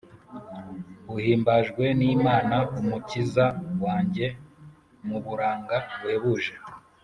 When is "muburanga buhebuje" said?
5.07-6.53